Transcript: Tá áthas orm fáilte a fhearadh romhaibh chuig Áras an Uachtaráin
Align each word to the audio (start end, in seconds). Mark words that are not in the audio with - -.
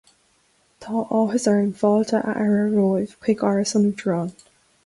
Tá 0.79 0.93
áthas 1.19 1.45
orm 1.51 1.69
fáilte 1.83 2.17
a 2.31 2.33
fhearadh 2.39 2.75
romhaibh 2.79 3.15
chuig 3.27 3.49
Áras 3.51 3.79
an 3.81 3.89
Uachtaráin 3.93 4.37